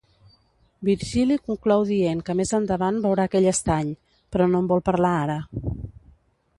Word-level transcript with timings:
Virgili 0.87 1.37
conclou 1.49 1.81
dient 1.93 2.23
que 2.29 2.37
més 2.41 2.55
endavant 2.61 2.99
veurà 3.05 3.29
aquell 3.31 3.49
estany, 3.55 3.95
però 4.33 4.51
no 4.53 4.65
en 4.65 4.71
vol 4.75 4.85
parlar 4.93 5.17
ara. 5.21 5.41